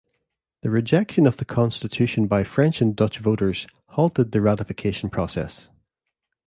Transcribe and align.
The 0.63 0.71
rejection 0.71 1.27
of 1.27 1.37
the 1.37 1.45
Constitution 1.45 2.25
by 2.25 2.43
French 2.43 2.81
and 2.81 2.95
Dutch 2.95 3.19
voters 3.19 3.67
halted 3.89 4.31
the 4.31 4.41
ratification 4.41 5.11
process. 5.11 5.69